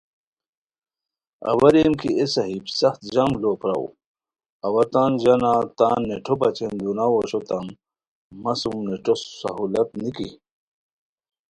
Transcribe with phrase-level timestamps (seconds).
[1.49, 3.85] اوا ریم کی اے صاحب سخت جم لُو پراؤ
[4.65, 7.65] اوا تان ژانہ تان نیٹو بچین دوناؤ اوشوتام،
[8.41, 10.29] مہ سُم نیٹو سہولت نِکی